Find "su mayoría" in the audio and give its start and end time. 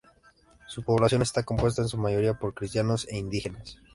1.87-2.33